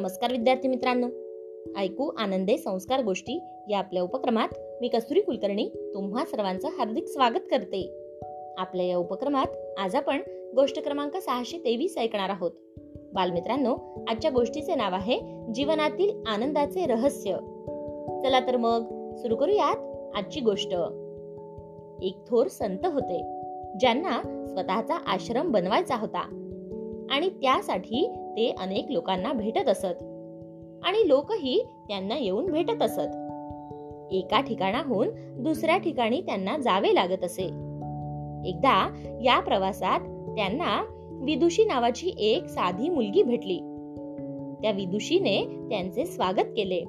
[0.00, 1.06] नमस्कार विद्यार्थी मित्रांनो.
[1.76, 4.48] ऐकू आनंदे संस्कार गोष्टी या आपल्या उपक्रमात
[4.80, 7.90] मी कस्तुरी कुलकर्णी तुम्हा सर्वांचं हार्दिक स्वागत करते.
[8.58, 9.46] आपल्या या उपक्रमात
[9.78, 10.22] आज आपण
[10.56, 12.50] गोष्ट क्रमांक सहाशे तेवीस ऐकणार आहोत.
[13.14, 15.20] बालमित्रांनो आजच्या गोष्टीचे नाव आहे
[15.54, 17.32] जीवनातील आनंदाचे रहस्य.
[18.22, 19.76] चला तर मग सुरू करूयात
[20.16, 20.74] आजची गोष्ट.
[22.02, 23.18] एक थोर संत होते
[23.80, 26.39] ज्यांना स्वतःचा आश्रम बनवायचा होता.
[27.10, 28.06] आणि त्यासाठी
[28.36, 30.02] ते अनेक लोकांना भेटत असत.
[30.84, 33.30] आणि लोकही त्यांना येऊन भेटत असत.
[34.12, 35.08] एका ठिकाणाहून
[35.42, 37.44] दुसऱ्या ठिकाणी त्यांना जावे लागत असे.
[38.48, 40.00] एकदा या प्रवासात
[40.36, 40.84] त्यांना
[41.22, 43.58] विदुषी नावाची एक साधी मुलगी भेटली.
[44.62, 46.84] त्या विदुषीने त्यांचे स्वागत केले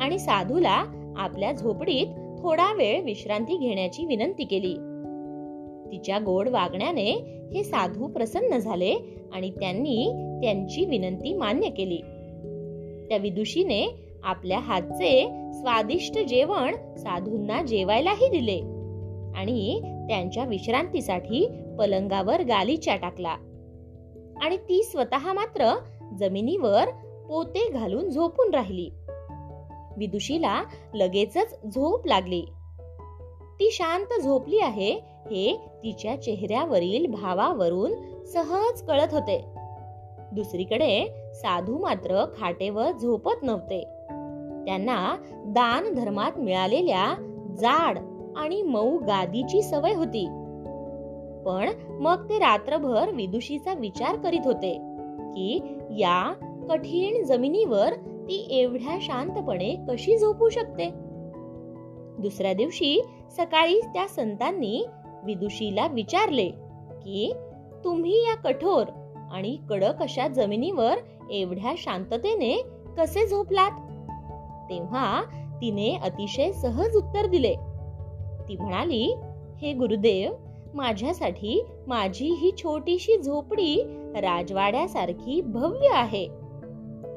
[0.00, 0.84] आणि साधूला
[1.16, 2.06] आपल्या झोपडीत
[2.42, 4.74] थोडा वेळ विश्रांती घेण्याची विनंती केली.
[5.92, 7.10] तिच्या गोड वागण्याने
[7.54, 10.10] हे साधू प्रसन्न झाले आणि त्यांनी
[10.42, 11.96] त्यांची विनंती मान्य केली.
[13.08, 18.60] त्या विदुषीने आपल्या हातचे स्वादिष्ट जेवण साधूंना जेवायलाही दिले
[19.38, 23.36] आणि त्यांच्या विश्रांतीसाठी पलंगावर गालीच्या टाकला.
[24.42, 25.78] आणि ती स्वतः मात्र
[26.18, 26.84] जमिनीवर
[27.28, 28.90] पोते घालून झोपून राहिली.
[29.96, 30.62] विदुषीला
[30.94, 32.42] लगेचच झोप लागली.
[33.60, 34.92] ती शांत झोपली आहे
[35.30, 37.92] हे तिच्या चेहऱ्यावरील भावावरून
[38.32, 39.44] सहज कळत होते.
[40.32, 43.80] दुसरीकडे साधू मात्र खाटेवर झोपत नव्हते.
[44.66, 47.14] त्यांना दान धर्मात मिळालेल्या
[47.58, 47.98] जाड
[48.36, 50.26] आणि मऊ गादीची सवय होती.
[51.46, 54.72] पण मग ते रात्रभर विदुषीचा विचार करीत होते
[55.18, 56.32] की या
[56.68, 60.90] कठीण जमिनीवर ती एवढ्या शांतपणे कशी झोपू शकते?
[62.18, 63.02] दुसऱ्या दिवशी
[63.36, 64.86] सकाळी त्या संतांनी
[65.24, 66.48] विदुषीला विचारले
[67.02, 67.32] की
[67.84, 68.84] तुम्ही या कठोर
[69.32, 70.94] आणि कडक अशा जमिनीवर
[71.30, 72.64] एवढ्या शांततेने
[72.98, 73.70] कसे झोपलात?
[74.70, 75.22] तेव्हा
[75.60, 77.54] तिने अतिशय सहज उत्तर दिले.
[78.48, 79.14] ती म्हणाली
[79.62, 80.32] हे गुरुदेव
[80.74, 83.82] माझ्यासाठी माझी ही छोटीशी झोपडी
[84.20, 86.24] राजवाड्यासारखी भव्य आहे.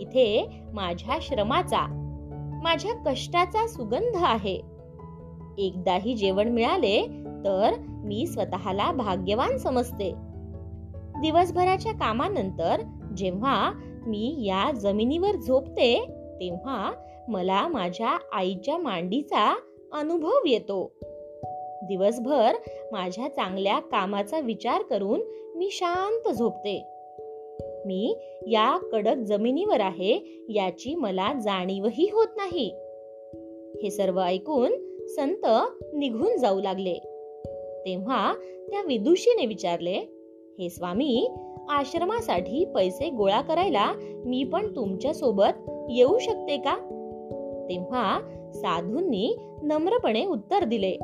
[0.00, 1.86] इथे माझ्या श्रमाचा
[2.62, 4.60] माझ्या कष्टाचा सुगंध आहे.
[5.58, 7.02] एकदाही जेवण मिळाले
[7.44, 10.25] तर मी स्वतःला भाग्यवान समजते.
[11.20, 12.80] दिवसभराच्या कामानंतर
[13.16, 13.72] जेव्हा
[14.06, 16.04] मी या जमिनीवर झोपते
[16.40, 16.92] तेव्हा
[17.28, 19.56] मला माझ्या आईच्या मांडीचा
[19.92, 20.92] अनुभव येतो.
[21.82, 22.52] दिवसभर
[22.92, 25.20] माझ्या चांगल्या कामाचा विचार करून
[25.56, 26.86] मी शांत झोपते.
[27.86, 28.16] मी
[28.46, 32.74] या कडक जमिनीवर आहे याची मला जाणीवही होत नाही.
[33.82, 34.72] हे सर्व ऐकून
[35.06, 35.46] संत
[35.94, 36.94] निघून जाऊ लागले.
[37.86, 38.34] तेव्हा
[38.70, 40.15] त्या विदुषीने विचारले
[40.58, 41.30] हे स्वामी
[41.68, 43.92] आश्रमासाठी पैसे गोळा करायला
[44.24, 46.76] मी पण तुमच्यासोबत येऊ शकते का?
[47.68, 48.20] तेव्हा
[48.54, 50.96] साधूंनी नम्रपणे उत्तर दिले.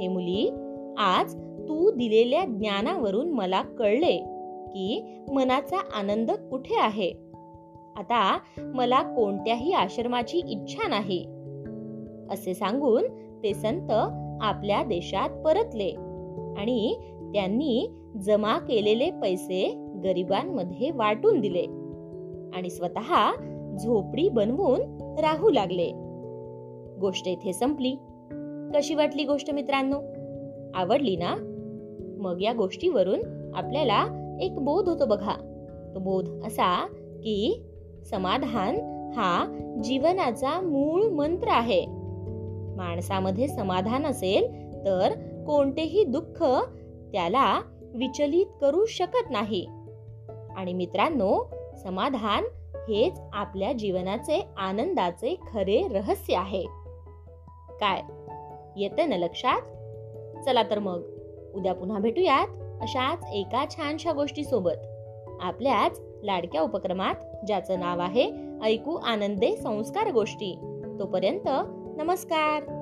[0.00, 0.50] हे मुली
[0.98, 4.18] आज तू दिलेल्या ज्ञानावरून मला कळले
[4.66, 7.10] की मनाचा आनंद कुठे आहे?
[7.96, 11.26] आता मला कोणत्याही आश्रमाची इच्छा नाही.
[12.30, 13.02] असे सांगून
[13.42, 13.90] ते संत
[14.40, 15.90] आपल्या देशात परतले
[16.56, 16.96] आणि
[17.34, 21.64] त्यांनी जमा केलेले पैसे गरिबांमध्ये वाटून दिले.
[22.56, 23.30] आणि स्वतः
[23.76, 24.80] झोपडी बनवून
[25.20, 25.92] राहू लागले.
[27.00, 27.94] गोष्ट इथे संपली.
[28.74, 30.00] कशी वाटली गोष्ट मित्रांनो?
[30.74, 31.34] आवडली ना?
[32.18, 33.20] मग या गोष्टीवरून
[33.54, 34.06] आपल्याला
[34.40, 35.34] एक बोध होतो बघा.
[35.94, 36.86] तो बोध असा
[37.22, 37.62] की
[38.10, 38.76] समाधान
[39.16, 39.46] हा
[39.84, 41.86] जीवनाचा मूळ मंत्र आहे.
[42.76, 44.44] माणसामध्ये समाधान असेल
[44.84, 45.12] तर
[45.46, 46.44] कोणतेही दुःख
[47.12, 47.60] त्याला
[47.94, 49.66] विचलित करू शकत नाही.
[50.56, 51.50] आणि मित्रांनो
[51.82, 52.44] समाधान
[52.88, 56.64] हेच आपल्या जीवनाचे आनंदाचे खरे रहस्य आहे.
[57.80, 58.02] काय?
[58.76, 59.60] येते ना लक्षात?
[60.44, 61.02] चला तर मग
[61.54, 62.48] उद्या पुन्हा भेटूयात
[62.82, 64.86] अशाच एका छानशा गोष्टी सोबत
[65.40, 67.14] आपल्याच लाडक्या उपक्रमात
[67.46, 68.32] ज्याचं नाव आहे
[68.62, 70.54] ऐकू आनंदे संस्कार गोष्टी.
[70.98, 71.48] तोपर्यंत
[71.96, 72.75] नमस्कार!